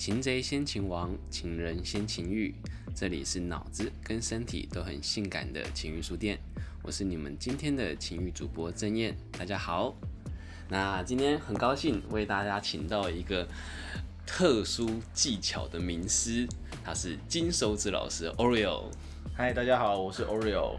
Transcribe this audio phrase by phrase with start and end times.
[0.00, 2.54] 擒贼先擒王，擒人先擒欲。
[2.94, 6.38] 这里是脑子跟身体都很性感的情欲书店，
[6.82, 9.94] 我是你们今天的情欲主播郑燕，大家好。
[10.70, 13.46] 那今天很高兴为大家请到一个
[14.26, 16.48] 特殊技巧的名师，
[16.82, 18.84] 他是金手指老师 Oreo。
[19.36, 20.78] 嗨，大家好，我是 Oreo。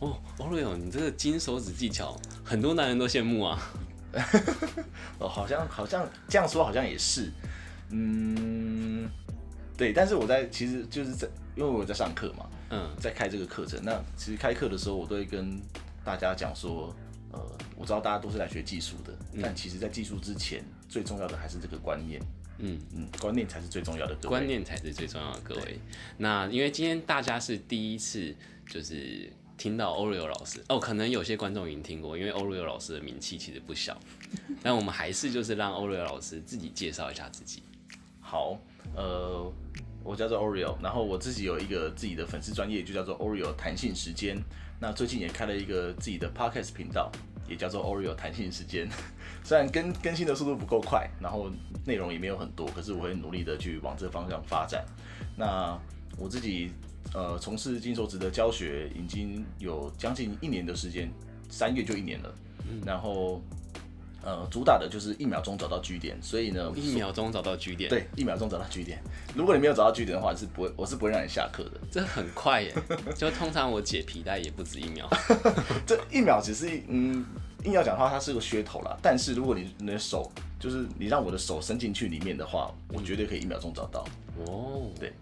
[0.00, 3.70] 哦，Oreo，你这个金手指技巧，很多男人都羡慕啊。
[5.20, 7.30] 哦，好像好像这样说，好像也是。
[7.92, 9.08] 嗯，
[9.76, 13.78] 对，但是我在其实就是在，因为我在上课嘛，嗯，在开这个课程。
[13.84, 15.60] 那其实开课的时候，我都会跟
[16.04, 16.94] 大家讲说，
[17.30, 17.38] 呃，
[17.76, 19.12] 我知道大家都是来学技术的，
[19.42, 22.20] 但其实在技术之前，最重要的还是这个观念。
[22.64, 24.14] 嗯嗯，观念才是最重要的。
[24.26, 25.78] 观念才是最重要的，各位。
[26.18, 28.32] 那因为今天大家是第一次，
[28.68, 33.98] 就是听到 Oreo 老师哦，可能有些观众已经听过，因为 Oreo 老师的名气其实不小。
[34.62, 37.64] 但我们还是就是让 Oreo 老师自己介绍一下自己。
[38.32, 38.58] 好，
[38.96, 39.52] 呃，
[40.02, 44.42] 我叫做 Oreo，然后我自己有一个自己的粉丝专业，就叫做 Oreo 弹性时间。
[44.80, 47.12] 那最近也开了一个自己的 Podcast 频道，
[47.46, 48.88] 也叫做 Oreo 弹性时间。
[49.44, 51.50] 虽然更更新的速度不够快，然后
[51.84, 54.82] 内容也没有很多，可是我会努力的去往这方向发展。
[55.36, 55.78] 那
[56.16, 56.70] 我自己
[57.12, 61.12] 呃从事金手指的教学已经有将近一年的时间，
[61.50, 62.34] 三月就一年了。
[62.86, 63.42] 然后。
[64.24, 69.02] 呃，主打的就是一秒钟找到据点，所以呢，一秒钟找到据点，对，一秒钟找到据点。
[69.34, 71.72] 如果你没有找到据点的话，是不会，我是不会让你下课的。
[71.90, 72.72] 这很快耶，
[73.16, 75.08] 就通常我解皮带也不止一秒。
[75.84, 77.24] 这一秒只是，嗯，
[77.64, 78.96] 硬要讲的话，它是个噱头啦。
[79.02, 84.06] 但是如果你你的手，就是你让我的手伸进去里面的话，我绝对可以一秒钟找到。
[84.46, 85.12] 哦，对，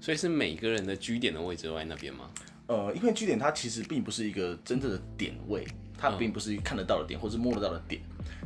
[0.00, 2.28] 所以是每个人的据点的位置都在那边吗？
[2.66, 5.66] 呃，因为据点它其实并不是一个真正的点位，
[5.96, 8.00] 它并不是看得到的点或是摸得到的点。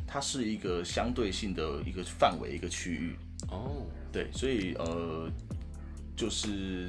[0.06, 3.14] 它是一个相对性的一个范围，一个区域
[3.50, 5.31] 哦，对，所以呃，
[6.16, 6.88] 就是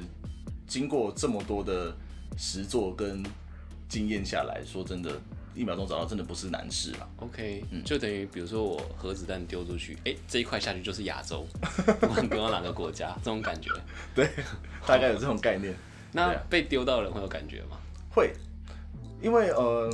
[0.66, 1.94] 经过这么多的
[2.38, 3.22] 实作跟
[3.90, 5.10] 经验下来说，真的，
[5.54, 7.08] 一秒钟找到真的不是难事了。
[7.18, 11.46] OK，嗯，就等于比如说我核子弹丢出去，哎，这一块下去就是亚洲，
[12.00, 13.70] 不管丢到哪个国家，这种感觉，
[14.14, 14.30] 对，
[14.86, 15.74] 大概有这种概念。
[16.12, 17.76] 那被丢到人会有感觉吗？
[18.08, 18.32] 会，
[19.20, 19.92] 因为呃，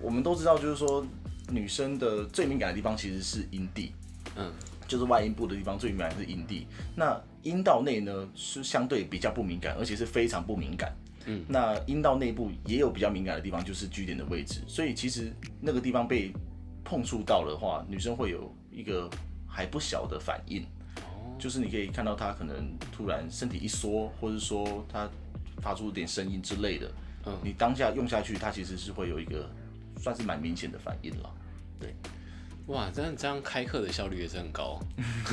[0.00, 1.06] 我们都知道，就是说。
[1.48, 3.92] 女生的最敏感的地方其实是阴蒂，
[4.34, 4.52] 嗯，
[4.88, 6.66] 就是外阴部的地方最敏感是阴蒂。
[6.96, 10.92] 那阴道内呢是相对比较不敏感，而且是非常不敏感。
[11.26, 14.60] 嗯，那阴道内部也有比较敏感的地方，就是居点的位置。
[14.66, 16.32] 所以其实那个地方被
[16.82, 19.08] 碰触到的话，女生会有一个
[19.46, 20.64] 还不小的反应。
[20.96, 25.08] 哦，就是你可以看到她可能突然身体一缩，或者说她
[25.62, 26.90] 发出点声音之类的。
[27.24, 29.48] 嗯，你当下用下去，它其实是会有一个。
[30.06, 31.28] 算是蛮明显的反应了，
[31.80, 31.92] 对，
[32.66, 34.78] 哇，这样这样开课的效率也是很高，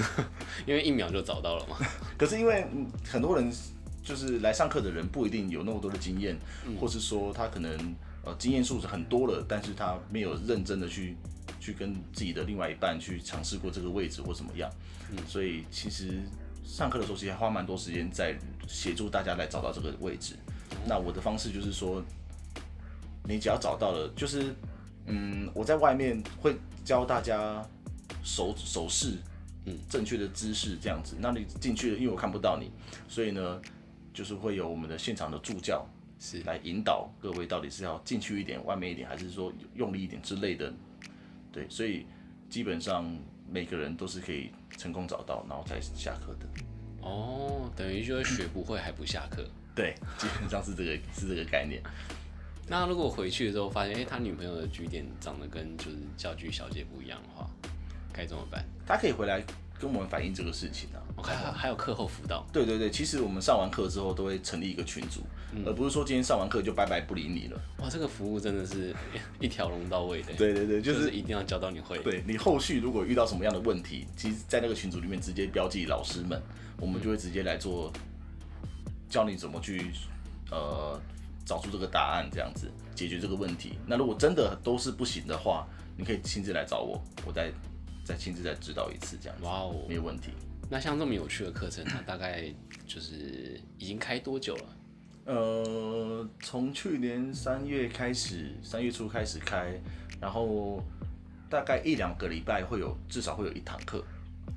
[0.65, 1.77] 因为一秒就找到了嘛。
[2.17, 2.65] 可是因为
[3.05, 3.53] 很多人
[4.01, 6.35] 就是来上课的人不一定有那么多的经验，
[6.81, 7.95] 或是说他可能
[8.25, 11.15] 呃经验数是很多了，但是他没有认真的去
[11.59, 14.67] 去跟自己的另外一半去尝试过这个位置或怎么样，
[15.11, 16.19] 嗯，所以其实
[16.65, 18.35] 上课的时候其实花蛮多时间在
[18.67, 20.33] 协助大家来找到这个位置。
[20.87, 22.03] 那我的方式就是说。
[23.25, 24.53] 你只要找到了，就是，
[25.05, 27.65] 嗯，我在外面会教大家
[28.23, 29.17] 手手势，
[29.65, 31.15] 嗯，正确的姿势这样子。
[31.19, 32.71] 那你进去了，因为我看不到你，
[33.07, 33.61] 所以呢，
[34.13, 35.85] 就是会有我们的现场的助教
[36.19, 40.71] 是来引导各位到底是要进去一点、外面一点，还是说用力一点之类的。
[41.51, 42.05] 对，所以
[42.49, 43.09] 基本上
[43.49, 46.47] 每个人都是可以成功找到，然后才下课的。
[47.01, 49.45] 哦，等于就是学不会还不下课。
[49.75, 51.81] 对，基本上是这个是这个概念。
[52.67, 57.49] 那如果回去的时候发现，哎，他女朋友的据点长得跟就是教具小姐不一样的话，
[58.11, 58.63] 该怎么办？
[58.85, 59.43] 他可以回来
[59.79, 60.97] 跟我们反映这个事情啊。
[61.17, 62.45] OK，还有课后辅导。
[62.51, 65.21] 对对对，其实我们上完课之后都会成立一个群组，
[65.65, 67.61] 而不是说今天上完课就拜拜不理你了。
[67.79, 68.95] 哇，这个服务真的是
[69.39, 70.33] 一条龙到位的。
[70.33, 71.99] 对对对，就是一定要教到你会。
[71.99, 76.41] 对你后续如果遇到什么样的问题，其实，在那个群组里面直接标记老师们，
[76.79, 77.91] 我们就会直接来做
[79.09, 79.91] 教你怎么去
[80.49, 80.99] 呃。
[81.45, 83.77] 找出这个答案，这样子解决这个问题。
[83.85, 85.67] 那如果真的都是不行的话，
[85.97, 87.51] 你可以亲自来找我，我再
[88.05, 89.43] 再亲自再指导一次，这样子。
[89.43, 90.31] 哇哦，没有问题。
[90.69, 92.45] 那像这么有趣的课程，它大概
[92.87, 94.63] 就是已经开多久了？
[95.25, 99.79] 呃，从去年三月开始，三月初开始开，
[100.19, 100.81] 然后
[101.49, 104.03] 大概一两个礼拜会有，至少会有一堂课。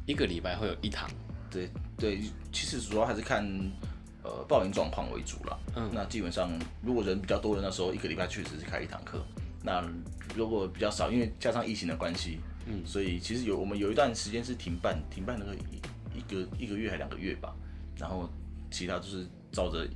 [0.07, 1.11] 一个礼拜会有一堂？
[1.51, 1.69] 对
[1.99, 2.21] 对，
[2.53, 3.45] 其实主要还是看。
[4.27, 5.59] 呃，报名状况为主了。
[5.77, 6.51] 嗯，那基本上
[6.83, 9.25] 如果人比较多的那时候，一个礼拜确实是开一堂课。
[9.63, 9.85] 那
[10.35, 17.55] 如果比较少，因为加上疫情的关系，嗯，所以其实有我们有一段时间是停办，停办那个一一个一个月还两个月吧，
[17.97, 18.29] 然后
[18.71, 19.87] 其他就是照着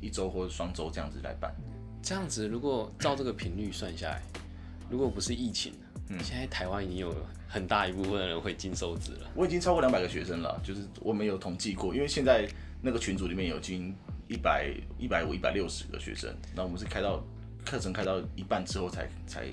[0.00, 1.54] 一周或者双周这样子来办。
[2.02, 4.20] 这样子，如果照这个频率算下来，
[4.90, 5.72] 如果不是疫情，
[6.08, 7.14] 嗯现在台湾已经有
[7.48, 9.30] 很大一部分的人会金手指了。
[9.34, 12.46] 我已经超过两百个学生了，就是我没有统计过，因为现在
[12.84, 13.94] 那个群组里面有近
[14.28, 17.24] 一百一百五、一百六十个学生，那我们是开到
[17.64, 19.46] 课程开到一半之后才才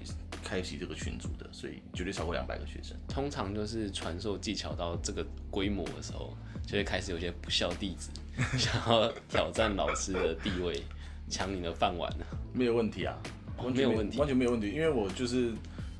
[0.43, 2.97] 开启这个群组的，所以绝对超过两百个学生。
[3.07, 6.35] 通常就是传授技巧到这个规模的时候，
[6.67, 8.09] 就会开始有些不孝弟子
[8.59, 10.83] 想要挑战老师的地位，
[11.29, 12.25] 抢你的饭碗了。
[12.53, 13.17] 没有问题啊，
[13.57, 15.53] 完全没有问题完全没有问题，因为我就是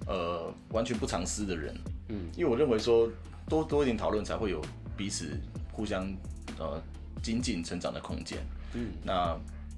[0.06, 1.74] 呃完全不藏私的人，
[2.10, 3.10] 嗯，因为我认为说
[3.48, 4.62] 多多一点讨论才会有
[4.98, 5.39] 彼此
[5.72, 6.13] 互相
[6.60, 6.81] 呃
[7.22, 8.38] 精进成长的空间，
[8.74, 9.38] 嗯，那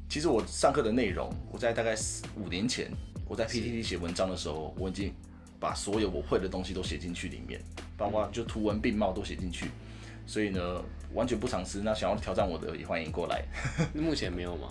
[0.10, 2.92] 其实我上课的内容，我在大概四五年前
[3.28, 5.14] 我在 PPT 写文章的时候，我已经
[5.60, 7.60] 把所有我会的东西都写进去里面，
[7.98, 9.68] 包括就图文并茂都写进去，
[10.26, 10.84] 所以呢
[11.14, 13.44] 完全不尝试，那想要挑战我的也欢迎过来。
[13.96, 14.68] 目前没有吗？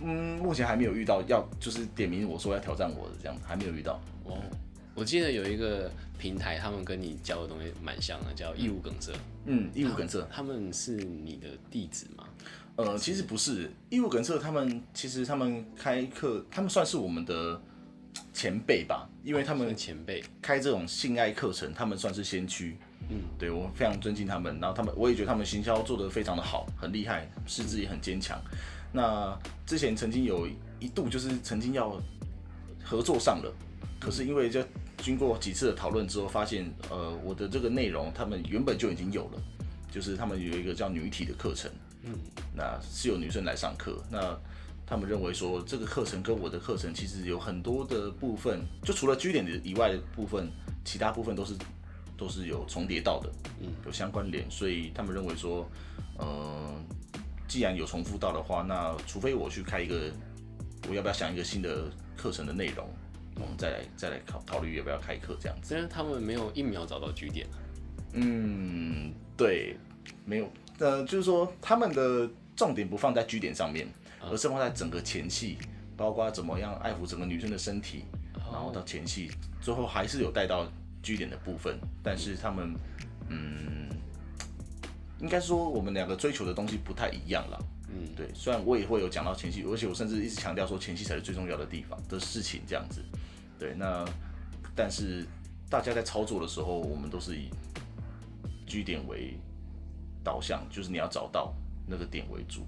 [0.00, 4.00] 嗯，目前还没有遇到要就是点名我说要挑战我的这样子，还没有遇到。
[4.24, 4.38] 哦，
[4.98, 9.12] 我记得有一个平台，他们跟你教的东西蛮像的，叫义务梗塞。
[9.46, 12.24] 嗯，义务梗塞，他们是你的弟子吗？
[12.74, 17.62] 呃，其实不是义务梗塞，他们其实他们开课，他们算是我们的
[18.32, 22.76] 前辈吧，因为他们算前辈，开这种性爱课程，他们算是先驱。
[23.08, 28.36] 嗯，对我非常尊敬他们，然后他们我也觉得他们行销做得非常的好，很厉害，是自己很坚强。
[28.92, 30.48] 那之前曾经有
[30.80, 31.96] 一度就是曾经要
[32.82, 33.54] 合作上了，
[34.00, 34.60] 可是因为就
[34.98, 39.42] 经过几次的讨论之后，发现呃我的这个内容他们原本就已经有了，
[39.90, 41.70] 就是他们有一个叫女体的课程，
[42.02, 42.12] 嗯，
[42.54, 44.38] 那是有女生来上课，那
[44.84, 50.50] 他们认为说这个课程跟我的课程其实有很多的部分，就除了 G 点的以外的部分，
[50.84, 51.54] 其他部分都是
[52.16, 53.30] 都是有重叠到的，
[53.60, 55.68] 嗯，有相关联，所以他们认为说，
[56.18, 56.74] 呃，
[57.46, 60.10] 既然有重复到的话，那除非我去开一个，
[60.88, 61.84] 我要不要想一个新的
[62.16, 62.88] 课程的内容，
[63.40, 65.68] 我们再来再来考考虑要不要开课这样子。
[65.68, 67.46] 虽然他们没有一秒找到据点，
[68.12, 69.76] 嗯，对，
[70.24, 73.86] 没有，呃，就是说他们的重点不放在据点上面，
[74.20, 75.58] 而是放在整个前戏，
[75.96, 78.04] 包括怎么样爱抚整个女生的身体，
[78.34, 79.30] 然后到前戏，
[79.60, 80.66] 最后还是有带到
[81.02, 82.74] 据点的部分，但是他们，
[83.28, 83.88] 嗯，
[85.20, 87.58] 应该说我们两个追求的东西不太一样了。
[87.90, 93.02] 嗯，对，虽然我也会有讲到前戏，而且我甚至一直强调说前戏才是最重要的地方的事情，这样子。
[93.58, 94.04] 对，那
[94.74, 95.26] 但是
[95.68, 97.50] 大家在操作的时候，我们都是以
[98.66, 99.34] 据点为
[100.22, 101.52] 导向，就是你要找到
[101.86, 102.64] 那个点为主，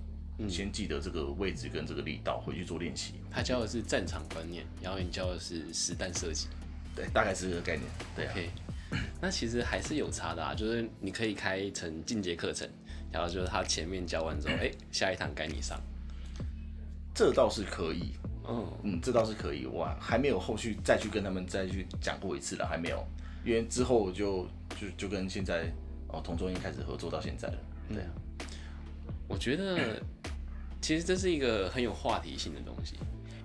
[0.48, 3.14] 先记得这个位置跟这个力道，回去做练习。
[3.30, 6.48] 他教的是战场观念，然后你教的是实弹射击。
[6.96, 7.86] 对，大概是这个概念。
[8.16, 8.50] 对啊，OK，
[9.22, 12.68] 那其实还是有差的啊，就是你可以开成进阶课程，
[13.12, 15.80] 然后就是他前面教完之后， 哎、下一堂该你上。
[17.14, 18.14] 这倒是可以。
[18.48, 23.04] 嗯，嗯，这倒是可以，我还没有后续再去跟他们再去讲过一次了，还没有，
[23.44, 24.46] 因为之后就
[24.78, 25.72] 就就跟现在
[26.08, 28.10] 哦同中音开始合作到现在了，对啊，
[29.28, 30.02] 我觉得
[30.80, 32.96] 其实这是一个很有话题性的东西，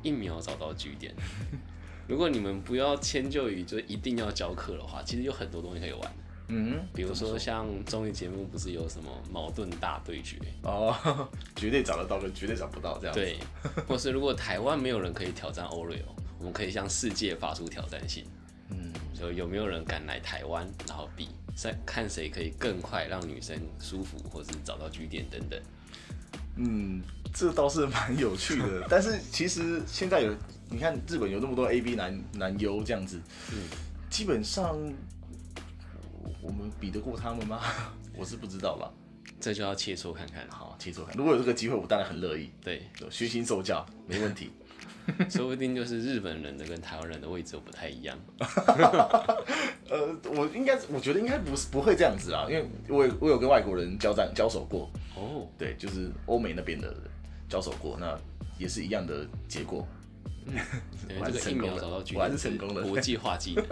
[0.02, 1.14] 一秒找到据点。
[2.08, 6.14] 如果你们不要迁就于就一定要教课的话，其实有很多东西可以玩。
[6.48, 10.96] 嗯，比如说像综艺节目不是有什么矛盾大对决，哦，
[11.56, 13.38] 绝对找得到跟绝对找不到这样，，对，
[13.88, 16.04] 或是如果台湾没有人可以挑战 Oreo，
[16.38, 18.24] 我们可以向世界发出挑战性。
[18.70, 25.60] 嗯，就有没有人敢来台湾，然后比赛看谁可以更快让女生舒服，或是找到据点等等。
[26.58, 27.02] 嗯，
[27.34, 30.34] 这倒是蛮有趣的， 但是其实现在有
[30.70, 33.20] 你看日本有那么多 A B 男男优这样子，
[33.52, 33.58] 嗯。
[34.08, 34.78] 基本上
[36.42, 37.62] 我们比得过他们吗？
[38.16, 38.92] 我是不知道啦。
[39.40, 40.48] 这就要切磋看看。
[40.50, 44.52] 好，切磋看，如果有这个机会，我当然很乐意，对，虚心受教，没问题。
[45.30, 48.18] 说不定就是日本人的跟台湾人的位置不太一样。
[49.88, 56.92] 呃，我应该，我觉得应该不是不会这样子啊，因为我有我有跟外国人交战交手过，哦，对，就是欧美那边的
[57.48, 58.18] 交手过，那
[58.58, 59.88] 也是一样的结果。
[61.08, 63.66] 对，我还这个一是成功了秒找到据我还是成功了国际化技能。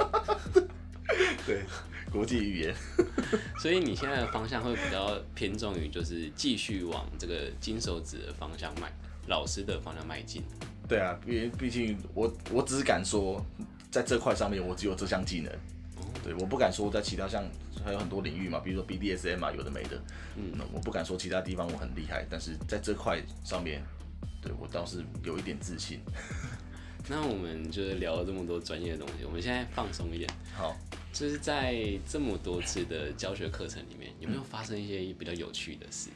[1.45, 1.63] 对，
[2.11, 2.75] 国际语言。
[3.59, 8.91] 所以你现在的方向会比较偏重于就是继续往这个金手指的方向迈，
[9.27, 10.43] 老师的方向迈进。
[10.87, 13.43] 对啊，因为毕竟我我只敢说，
[13.89, 15.51] 在这块上面我只有这项技能。
[16.23, 17.43] 对，我不敢说在其他像
[17.83, 20.01] 还有很多领域嘛，比如说 BDSM 啊，有的没的。
[20.37, 23.83] 嗯，我不敢说其他地方我很厉害，但是在这块上面，
[24.41, 25.99] 对我倒是有一点自信。
[27.09, 30.29] 那我们就是聊了这么多专业的东西，我们现在放松一点。
[30.55, 30.77] 好，
[31.13, 31.75] 就是在
[32.09, 36.09] 这么多次的教学课程里面，有没有发生一些比较有趣的事？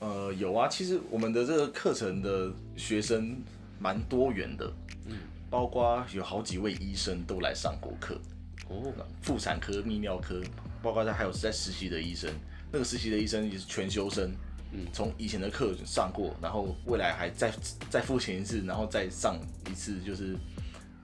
[0.00, 3.36] 呃，有啊，其实我们的这个课程的学生
[3.78, 4.70] 蛮多元的，
[5.06, 5.16] 嗯，
[5.48, 8.20] 包括有好几位医生都来上过课，
[8.68, 8.92] 哦，
[9.22, 10.42] 妇产科、泌尿科，
[10.82, 12.28] 包括他还有在实习的医生，
[12.72, 14.32] 那个实习的医生也是全修生，
[14.72, 17.54] 嗯，从以前的课上过，然后未来还再
[17.88, 19.38] 再复习一次，然后再上
[19.70, 20.36] 一次，就是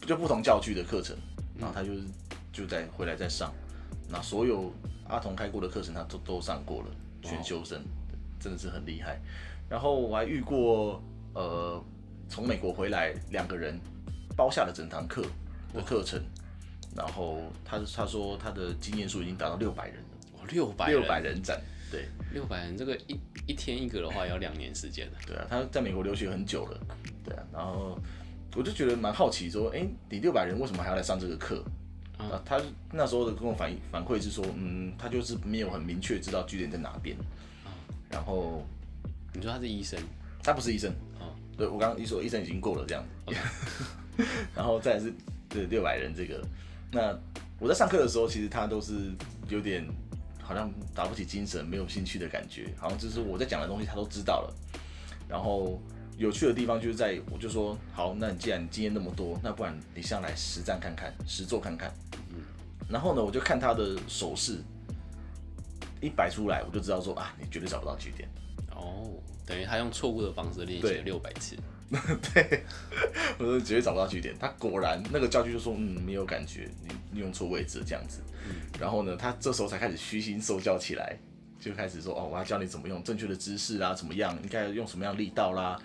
[0.04, 1.16] 就不同教具的课程，
[1.56, 2.00] 然后他就是
[2.58, 3.52] 就再回来再上，
[4.10, 4.72] 那所有
[5.08, 6.88] 阿童开过的课程他都都上过了，
[7.22, 7.80] 全修生。
[8.40, 9.20] 真的是很厉害，
[9.68, 11.02] 然后我还遇过，
[11.34, 11.84] 呃，
[12.28, 13.76] 从美国回来两个人
[14.36, 15.22] 包下了整堂课
[15.74, 16.22] 的课程，
[16.94, 21.42] 然后他他说他的经验数已经达到六百人了，六百六百人。
[21.42, 21.60] 展，
[21.90, 26.78] 对，六百人这个一一天一个的话要两年时间的，对啊，他在美国留学很久了，
[27.24, 27.98] 对啊，然后
[28.54, 31.60] 我就觉得蛮好奇，说，哎，你六百人为什么还要来上这个课？
[32.18, 32.60] 啊，他
[32.92, 37.16] 那时候的跟我反反馈是说，嗯，他就是没有很明确知道据点在哪边。
[38.10, 38.66] 然后
[39.32, 39.98] 你说他是医生，
[40.42, 40.90] 他不是医生。
[41.20, 43.34] 哦，对我刚刚一说医生已经过了这样子。
[44.54, 45.12] 然后再是
[45.48, 46.44] 对六百人这个，
[46.90, 47.16] 那
[47.60, 49.12] 我在上课的时候，其实他都是
[49.48, 49.86] 有点
[50.42, 54.54] 好像打不起精神，没有兴趣的感觉，好像就是我在讲的东西他都知道了。
[55.28, 55.80] 然后
[56.16, 61.92] 有趣的地方就是在，我就说好，那你既然经验那么多，那不然你上来实战看看，实做看看。
[62.88, 62.92] 嗯。
[62.92, 64.58] 然后呢，我就看他的手势。
[66.00, 68.28] 一摆出来，我就知道说啊，你绝对找不到据点。
[68.70, 69.10] 哦，
[69.44, 71.56] 等于他用错误的方式练习了六百次。
[71.90, 72.62] 对，
[73.36, 74.32] 我说绝对找不到据点。
[74.38, 78.20] 他果然那个教具就说，嗯，没有感觉，你你用错位置这样子。
[78.78, 81.18] 然后呢，他这时候才开始虚心受教起来，
[81.58, 85.76] 就开始说哦，我要教你怎么用正确的姿势啊，怎么样，应该用什么样力道啦。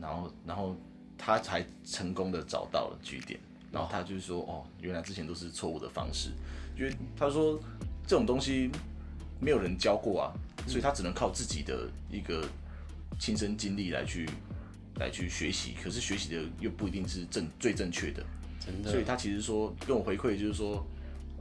[0.00, 0.74] 然后，然后
[1.18, 3.38] 他才成功的找到了据点。
[3.70, 6.30] 然后他就是说，哦，原来之前都是错误的方式。
[6.76, 7.58] 因为他说
[8.06, 8.70] 这种东西。
[9.38, 10.32] 没有人教过啊，
[10.66, 12.48] 所以他只能靠自己的一个
[13.18, 14.26] 亲身经历来去
[14.98, 15.74] 来去学习。
[15.84, 18.24] 可是学习的又不一定是正最正确的，
[18.58, 18.90] 真的。
[18.90, 20.82] 所以他其实说跟我回馈就是说，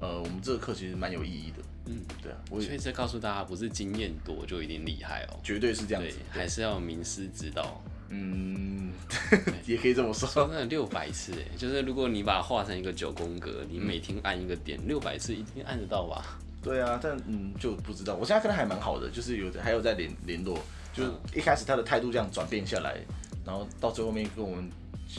[0.02, 1.64] 呃，我们这个课其实蛮有意义的。
[1.86, 2.38] 嗯，对啊。
[2.50, 7.82] 所以这告诉大家，不是经验多就一定厉害哦，绝对是这样子，还是要名师指导。
[8.10, 8.92] 嗯，
[9.66, 10.48] 也可以这么说。
[10.48, 16.40] 真的六百次，哎，就是如果你把它画成一个九宫格，你每天按一个点，六百次一定按得到吧？
[16.62, 18.16] 对啊，但嗯就不知道。
[18.16, 20.60] 我现在跟他还蛮好的，就是有还有在联联络，
[20.94, 22.98] 就是一开始他的态度这样转变下来，
[23.46, 24.70] 然后到最后面跟我们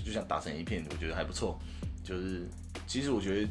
[0.04, 1.58] 就像打成一片，我觉得还不错。
[2.04, 2.48] 就是
[2.86, 3.48] 其实我觉得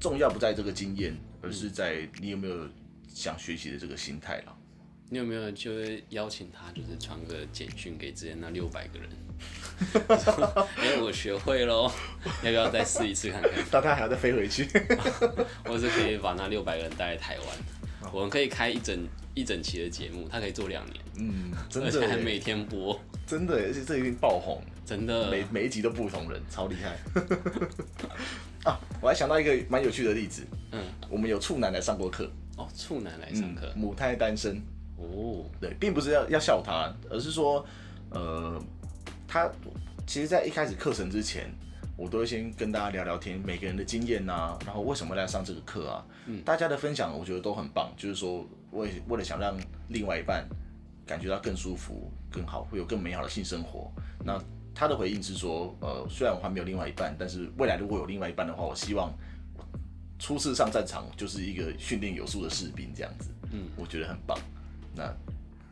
[0.00, 2.66] 重要不在这个经验，而是在你有没有
[3.08, 4.55] 想学习的这个心态了。
[5.08, 9.08] 你有没有就是邀请他，就是传个简讯给之前那六百个人？
[10.76, 11.90] 哎，我学会喽，
[12.42, 13.52] 要不要再试一次看看？
[13.70, 14.66] 到他还要再飞回去，
[15.64, 21.52] 我是可以把那六百个人带来台湾，我们可以开一整一整期的节目，他可以做两年，嗯，
[21.84, 26.96] 而且还每天播，真的，而且这一定爆红，真的，每每一集都不同人，超厉害。
[28.64, 34.60] 啊，我还想到一个蛮有趣的例子，嗯，我们有处男来上过课，哦，处男来上课，母胎单身。
[34.96, 37.64] 哦，对，并不是要要笑他，而是说，
[38.10, 38.60] 呃，
[39.28, 39.50] 他
[40.06, 41.50] 其实，在一开始课程之前，
[41.96, 46.06] 我都会先跟大家聊聊天，每个人的经验呐，然后为什么来上这个课啊？
[46.26, 49.56] 嗯，大家的分享我觉得都很棒，就是说，为为了想让
[49.88, 50.48] 另外一半
[51.06, 53.90] 感觉到更舒服、更好，会有更美好的性生活。
[54.24, 54.42] 那
[54.74, 59.12] 他的回应是说，呃，虽然我还没有另外一半，但是未来如果有另外一半的话，我希望
[60.18, 63.30] 初次上战场就是一个训练有素的士兵这样子。
[63.52, 64.38] 嗯，我觉得很棒。
[64.96, 65.04] 那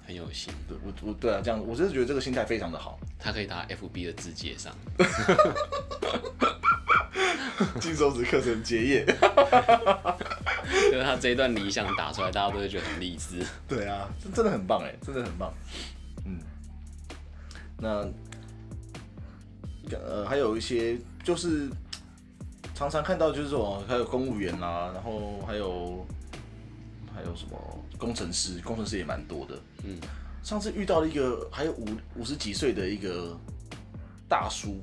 [0.06, 2.98] 很有心，对我我对啊，这样我真的觉得这个心态非常的好。
[3.18, 4.70] 他可以打 FB 的字节上，
[7.80, 9.04] 金手指课程结业，
[10.92, 13.42] 就是他这一段理想打出来，大家都会觉得很励志。
[13.66, 15.50] 对啊，这真的很棒哎，真的很棒。
[16.26, 16.38] 嗯，
[17.78, 18.06] 那
[19.96, 21.70] 呃还有一些就是
[22.74, 26.06] 常常看到就是说还有公务员啦，然后还有
[27.14, 27.83] 还有什么？
[27.98, 29.58] 工程师，工程师也蛮多的。
[29.84, 29.98] 嗯，
[30.42, 31.86] 上次遇到了一个还有五
[32.16, 33.38] 五十几岁的一个
[34.28, 34.82] 大叔，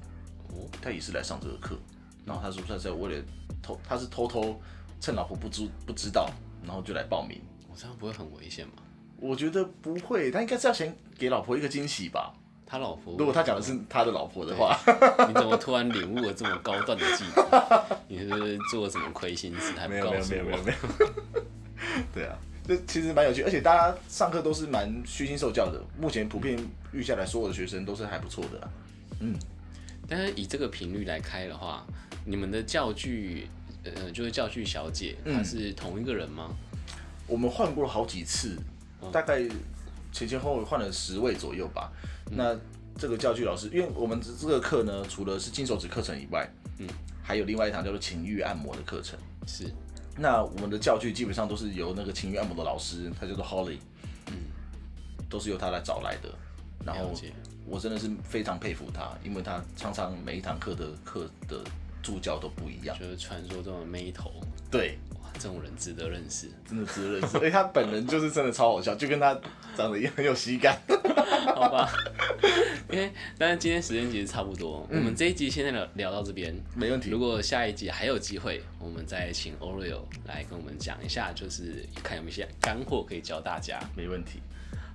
[0.50, 1.78] 哦，他也是来上这个课。
[2.26, 3.24] 然后他说他在为了
[3.62, 4.60] 偷，他是偷偷
[5.00, 6.30] 趁老婆不知不知道，
[6.64, 7.42] 然后就来报名。
[7.70, 8.74] 我这样不会很危险吗？
[9.18, 12.34] 我觉得不会，他应该是要先给老婆一个惊喜吧。
[12.66, 14.80] 他老婆，如果他讲的是他的老婆的话，
[15.28, 17.98] 你怎么突然领悟了这么高段的技能？
[18.08, 20.58] 你是做了什么亏心事还不告诉我？
[20.64, 21.44] 没有，
[22.14, 22.38] 对啊。
[22.68, 25.82] 这其实蛮有趣，而且大家上课都是蛮虚心受教的。
[26.00, 26.58] 目前普遍
[26.92, 28.70] 遇下来，所有的学生都是还不错的。
[29.20, 29.36] 嗯，
[30.08, 31.86] 但是以这个频率来开的话，
[32.26, 33.48] 你们的教具
[33.84, 36.56] 呃，就是教具小姐，嗯她是同一个人吗？
[37.28, 38.58] 我们换过了好几次，
[39.12, 39.42] 大概
[40.12, 41.92] 前前后后换了十位左右吧。
[42.30, 42.56] 那
[42.98, 46.88] 这个教具老师，因为我们这这个课呢，除了是金手指课程以外，嗯，
[47.24, 49.18] 还有另外一堂叫做情欲按摩的课程。
[49.48, 49.66] 是，
[50.22, 53.80] 那我们的教具基本上都是由那个情欲按摩的老师，他叫做 Holly，
[54.28, 54.34] 嗯，
[55.28, 56.30] 都是由他来找来的。
[56.86, 57.12] 然后
[57.66, 61.60] 我真的是非常佩服他，因为他常常每一堂课的课的
[62.04, 62.96] 助教都不一样。
[63.00, 64.32] 就是传说中的妹头，
[64.70, 66.52] 对，哇，这种人值得认识。
[66.70, 67.38] 真的值得认识。
[67.38, 69.34] 而且他本人就是真的超好笑，就跟他
[69.76, 70.80] 长得一样，很有喜感。
[71.56, 71.92] 好吧，
[72.92, 76.54] 因为但是今天时间其实差不多，我们这一集现在聊聊到这边。
[76.76, 77.22] 没问题如。
[77.22, 84.42] 果下一集还有机会，我们再请 Oreo 来跟我们讲一下，就是看有没有一些干货可以教大家，没问题。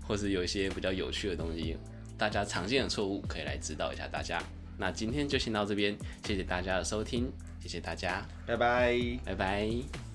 [0.07, 1.77] 或是有一些比较有趣的东西，
[2.19, 4.43] 大家常见的错误可以来指导一下大家。
[4.77, 8.97] 那今天就先到这边，谢谢大家的收听，谢谢大家，拜拜。
[9.25, 10.06] 拜拜。